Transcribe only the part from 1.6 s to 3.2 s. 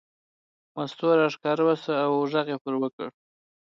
شوه او یې پرې غږ وکړ.